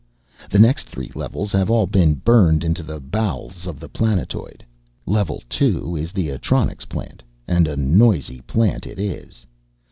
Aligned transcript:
The 0.49 0.57
next 0.57 0.89
three 0.89 1.11
levels 1.13 1.51
have 1.51 1.69
all 1.69 1.85
been 1.85 2.15
burned 2.15 2.63
into 2.63 2.81
the 2.81 2.99
bowels 2.99 3.67
of 3.67 3.79
the 3.79 3.87
planetoid. 3.87 4.65
Level 5.05 5.43
two 5.47 5.95
is 5.95 6.11
the 6.11 6.29
Atronics 6.29 6.89
plant, 6.89 7.21
and 7.47 7.67
a 7.67 7.77
noisy 7.77 8.41
plant 8.41 8.87
it 8.87 8.97
is. 8.99 9.45